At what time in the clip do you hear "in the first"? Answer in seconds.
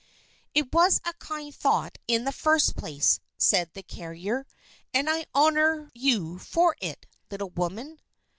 2.07-2.75